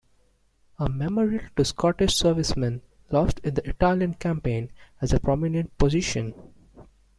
A 0.79 0.89
memorial 0.89 1.43
to 1.55 1.63
Scottish 1.63 2.15
servicemen 2.15 2.81
lost 3.11 3.37
in 3.43 3.53
the 3.53 3.69
Italian 3.69 4.15
campaign 4.15 4.71
has 4.95 5.13
a 5.13 5.19
prominent 5.19 5.77
position. 5.77 6.33